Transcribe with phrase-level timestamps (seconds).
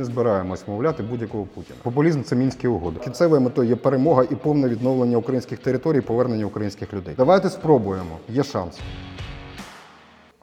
[0.00, 1.78] не збираємось мовляти будь-якого Путіна.
[1.82, 3.00] Популізм це мінські угоди.
[3.00, 7.14] Кінцевою метою є перемога і повне відновлення українських територій, повернення українських людей.
[7.16, 8.18] Давайте спробуємо.
[8.28, 8.80] Є шанс.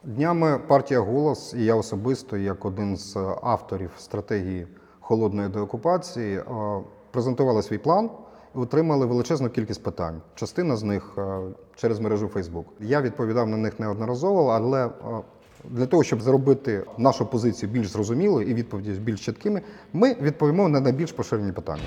[0.04, 4.66] Днями партія Голос і я особисто, як один з авторів стратегії
[5.00, 6.44] холодної деокупації, е,
[7.10, 8.10] презентували свій план
[8.56, 10.20] і отримали величезну кількість питань.
[10.34, 11.40] Частина з них е,
[11.76, 12.64] через мережу Facebook.
[12.80, 14.90] Я відповідав на них неодноразово, але е,
[15.64, 20.80] для того, щоб зробити нашу позицію більш зрозумілою і відповіді більш чіткими, ми відповімо на
[20.80, 21.82] найбільш поширені питання.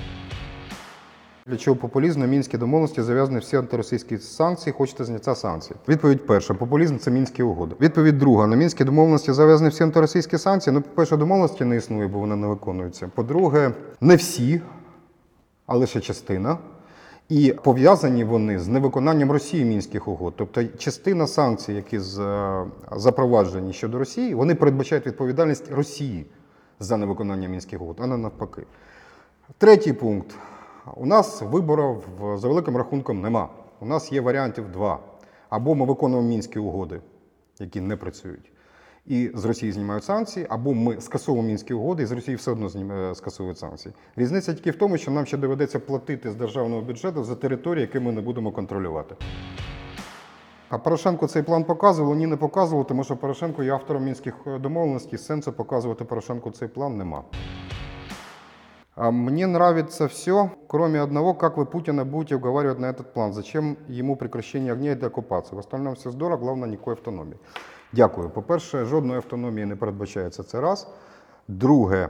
[1.46, 5.76] Для чого популізм на мінські домовленості зав'язані всі антиросійські санкції, хочете зняття санкцій?
[5.88, 7.76] Відповідь перша: популізм це мінські угоди.
[7.82, 10.74] Відповідь друга: на мінські домовленості зав'язані всі антиросійські санкції.
[10.74, 13.12] Ну, по-перше, домовленості не існує, бо вони не виконуються.
[13.16, 14.62] По-друге, не всі,
[15.66, 16.58] а лише частина.
[17.32, 20.34] І пов'язані вони з невиконанням Росії мінських угод.
[20.38, 26.26] Тобто частина санкцій, які е, запроваджені щодо Росії, вони передбачають відповідальність Росії
[26.80, 28.64] за невиконання мінських угод, а не навпаки.
[29.58, 30.36] Третій пункт.
[30.96, 32.04] У нас виборів
[32.36, 33.50] за великим рахунком нема.
[33.80, 35.00] У нас є варіантів два.
[35.50, 37.02] Або ми виконуємо мінські угоди,
[37.60, 38.52] які не працюють,
[39.06, 42.68] і з Росії знімають санкції, або ми скасовуємо мінські угоди, і з Росії все одно
[42.70, 43.96] знім- е, скасують санкції.
[44.16, 48.00] Різниця тільки в тому, що нам ще доведеться платити з державного бюджету за території, які
[48.00, 49.16] ми не будемо контролювати.
[50.70, 54.60] А Порошенко цей план показував, ні не показував, тому що Порошенко є автором мінських е,
[54.60, 55.20] домовленостей.
[55.20, 57.24] Сенсу показувати Порошенку цей план нема.
[58.96, 63.34] А Мне нравится все, кроме одного, как вы Путина будете уговаривать на этот план.
[63.34, 65.56] Зачем ему прекращение огня и деоккупації?
[65.56, 67.38] В остальном все здорово, головне ніякої автономії.
[67.94, 68.30] Дякую.
[68.30, 70.88] По-перше, жодної автономії не передбачається це раз.
[71.48, 72.10] Друге,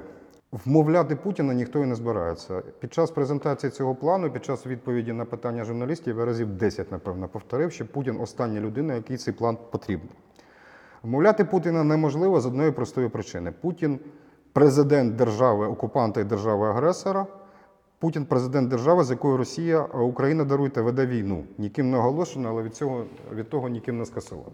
[0.52, 2.62] вмовляти Путіна ніхто і не збирається.
[2.80, 7.28] Під час презентації цього плану, під час відповіді на питання журналістів, я разів 10, напевно,
[7.28, 10.10] повторив, що Путін остання людина, якій цей план потрібен.
[11.04, 13.54] Вмовляти Путіна неможливо з одної простої причини.
[13.62, 14.00] Путін
[14.54, 17.26] президент держави окупанта і держави агресора.
[18.00, 21.44] Путін президент держави, з якою Росія, Україна даруйте, веде війну.
[21.58, 24.52] Ніким не оголошено, але від цього від того ніким не скасовано.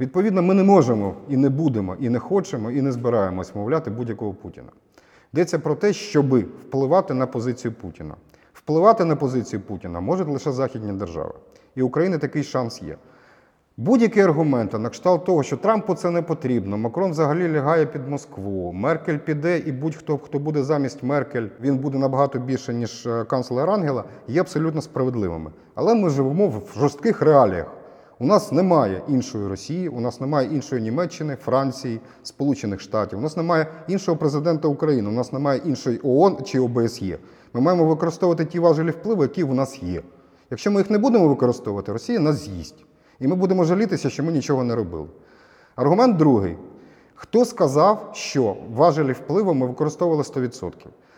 [0.00, 4.32] Відповідно, ми не можемо і не будемо, і не хочемо, і не збираємось мовляти будь-якого
[4.32, 4.68] Путіна.
[5.32, 8.14] Йдеться про те, щоби впливати на позицію Путіна.
[8.52, 11.32] Впливати на позицію Путіна можуть лише західні держави.
[11.74, 12.96] І України такий шанс є.
[13.76, 18.72] Будь-які аргументи на кшталт того, що Трампу це не потрібно, Макрон взагалі лягає під Москву,
[18.72, 23.70] Меркель піде, і будь-хто, хто буде замість Меркель, він буде набагато більше, ніж е, канцлер
[23.70, 25.50] Ангела, є абсолютно справедливими.
[25.74, 27.79] Але ми живемо в жорстких реаліях.
[28.22, 33.18] У нас немає іншої Росії, у нас немає іншої Німеччини, Франції, Сполучених Штатів.
[33.18, 37.18] У нас немає іншого президента України, у нас немає іншої ООН чи ОБСЄ.
[37.54, 40.02] Ми маємо використовувати ті важелі впливу, які в нас є.
[40.50, 42.84] Якщо ми їх не будемо використовувати, Росія нас з'їсть.
[43.20, 45.08] І ми будемо жалітися, що ми нічого не робили.
[45.76, 46.56] Аргумент другий.
[47.14, 50.72] Хто сказав, що важелі впливу ми використовували 100%?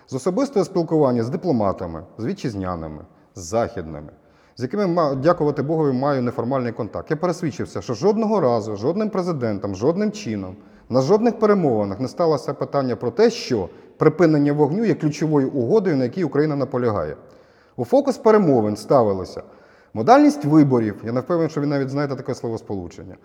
[0.09, 4.13] З особистого спілкування з дипломатами, з вітчизняними, з західними,
[4.57, 7.11] з якими, дякувати Богові, маю неформальний контакт.
[7.11, 10.57] Я пересвідчився, що жодного разу, жодним президентом, жодним чином,
[10.89, 16.05] на жодних перемовинах не сталося питання про те, що припинення вогню є ключовою угодою, на
[16.05, 17.17] якій Україна наполягає.
[17.77, 19.43] У фокус перемовин ставилося
[19.95, 20.95] модальність виборів.
[21.05, 23.17] Я не впевнений, що ви навіть знаєте таке словосполучення.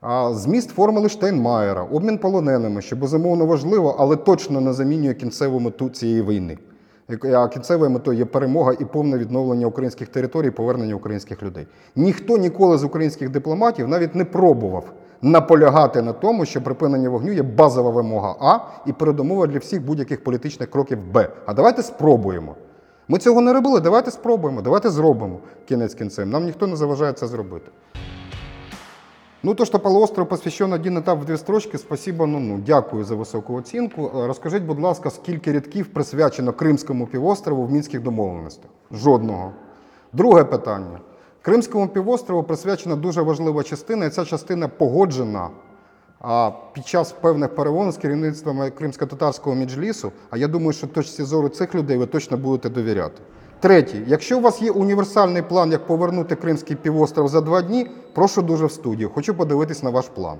[0.00, 5.88] А зміст формули Штайнмаєра, обмін полоненими, що безумовно важливо, але точно не замінює кінцеву мету
[5.90, 6.58] цієї війни.
[7.08, 11.66] А кінцевою метою є перемога і повне відновлення українських територій, повернення українських людей.
[11.96, 17.42] Ніхто ніколи з українських дипломатів навіть не пробував наполягати на тому, що припинення вогню є
[17.42, 21.28] базова вимога А і передумова для всіх будь-яких політичних кроків Б.
[21.46, 22.54] А давайте спробуємо.
[23.08, 25.38] Ми цього не робили, давайте спробуємо, давайте зробимо
[25.68, 26.30] кінець кінцем.
[26.30, 27.70] Нам ніхто не заважає це зробити.
[29.46, 33.14] Ну, то, что полуостров посвящен один етап в дві строчки, спасибо, ну, ну, дякую за
[33.14, 34.10] високу оцінку.
[34.16, 38.70] Е, Розкажіть, будь ласка, скільки рядків присвячено Кримському півострову в мінських домовленостях?
[38.92, 39.52] Жодного.
[40.12, 41.00] Друге питання.
[41.42, 45.50] Кримському півострову присвячена дуже важлива частина, і ця частина погоджена
[46.20, 50.12] а, під час певних перемовин з керівництвом кримсько-татарського меджлісу.
[50.30, 53.22] А я думаю, що точці зору цих людей ви точно будете довіряти.
[53.66, 58.42] Третє, якщо у вас є універсальний план, як повернути Кримський півостров за два дні, прошу
[58.42, 59.10] дуже в студію.
[59.14, 60.38] Хочу подивитись на ваш план.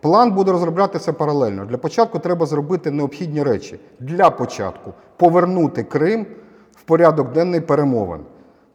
[0.00, 1.64] План буде розроблятися паралельно.
[1.64, 3.80] Для початку треба зробити необхідні речі.
[4.00, 6.26] Для початку повернути Крим
[6.72, 8.20] в порядок денний перемовин.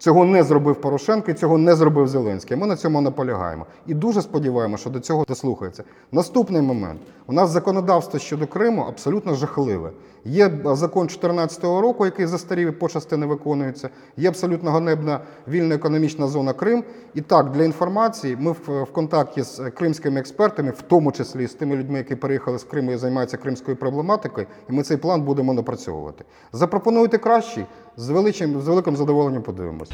[0.01, 2.57] Цього не зробив Порошенко і цього не зробив Зеленський.
[2.57, 3.65] Ми на цьому наполягаємо.
[3.87, 5.83] І дуже сподіваємося, що до цього дослухається.
[6.11, 7.01] Наступний момент.
[7.27, 9.91] У нас законодавство щодо Криму абсолютно жахливе.
[10.25, 13.89] Є е, закон 2014 року, який застарів і почасти не виконується.
[14.17, 16.83] Є абсолютно ганебна вільна економічна зона Крим.
[17.13, 21.75] І так, для інформації, ми в, контакті з кримськими експертами, в тому числі з тими
[21.75, 26.25] людьми, які переїхали з Криму і займаються кримською проблематикою, і ми цей план будемо напрацьовувати.
[26.53, 27.65] Запропонуйте кращий,
[27.97, 29.91] з, величим, з великим задоволенням подивимось.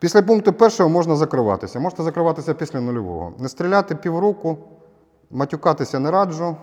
[0.00, 1.80] Після пункту першого можна закриватися.
[1.80, 3.32] Можете закриватися після нульового.
[3.38, 4.58] Не стріляти півроку,
[5.30, 6.56] матюкатися не раджу,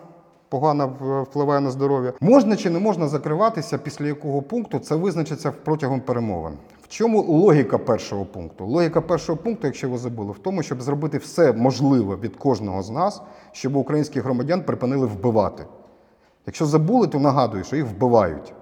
[0.50, 0.88] погано
[1.30, 2.14] впливає на здоров'я.
[2.22, 6.54] Можна чи не можна закриватися, після якого пункту це визначиться протягом перемовин.
[6.84, 8.66] В чому логіка першого пункту?
[8.66, 12.90] Логіка першого пункту, якщо ви забули, в тому, щоб зробити все можливе від кожного з
[12.90, 13.22] нас,
[13.52, 15.66] щоб українських громадян припинили вбивати.
[16.46, 18.54] Якщо забули, то нагадую, що їх вбивають.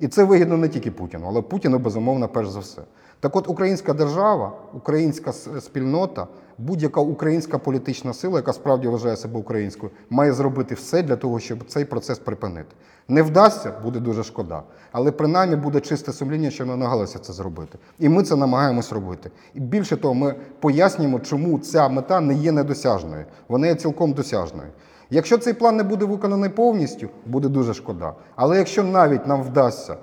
[0.00, 2.82] І це вигідно не тільки Путіну, але Путіну, безумовно, перш за все.
[3.20, 6.26] Так от українська держава, українська спільнота,
[6.58, 11.64] будь-яка українська політична сила, яка справді вважає себе українською, має зробити все для того, щоб
[11.68, 12.74] цей процес припинити.
[13.08, 14.62] Не вдасться, буде дуже шкода.
[14.92, 17.78] Але принаймні буде чисте сумління, що ми намагалися це зробити.
[17.98, 19.30] І ми це намагаємось робити.
[19.54, 23.24] І більше того, ми пояснюємо, чому ця мета не є недосяжною.
[23.48, 24.68] Вона є цілком досяжною.
[25.10, 28.12] Якщо цей план не буде виконаний повністю, буде дуже шкода.
[28.36, 29.96] Але якщо навіть нам вдасться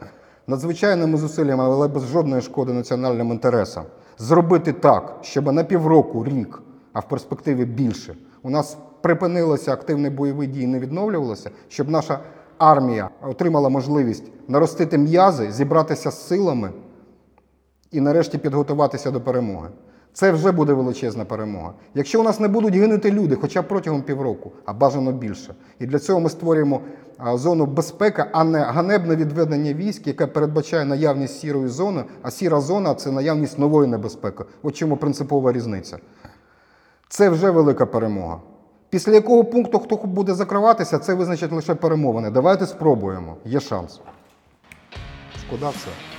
[0.47, 3.83] надзвичайними зусиллями, але без жодної шкоди національним інтересам,
[4.17, 6.61] зробити так, щоб на півроку, рік,
[6.93, 12.19] а в перспективі більше, у нас припинилися активні бойові дії, не відновлювалися, щоб наша
[12.57, 16.69] армія отримала можливість наростити м'язи, зібратися з силами
[17.91, 19.69] і нарешті підготуватися до перемоги.
[20.15, 21.73] Це вже буде величезна перемога.
[21.94, 25.56] Якщо у нас не будуть гинути люди, хоча б протягом півроку, а бажано більше.
[25.79, 26.81] І для цього ми створюємо
[27.33, 32.95] зону безпеки, а не ганебне відведення військ, яке передбачає наявність сірої зони, а сіра зона
[32.95, 34.44] це наявність нової небезпеки.
[34.63, 35.97] От чому принципова різниця.
[37.09, 38.39] Це вже велика перемога.
[38.89, 42.29] Після якого пункту хто буде закриватися, це визначить лише перемовини.
[42.29, 43.38] Давайте спробуємо.
[43.45, 44.01] Є шанс.
[45.47, 46.14] Шкода все.